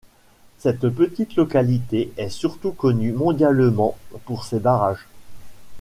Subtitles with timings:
[0.57, 5.05] Cette petite localité est surtout connue mondialement pour ses barrages.